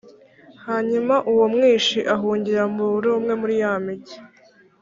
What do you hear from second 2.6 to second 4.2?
muri umwe muri ya migi,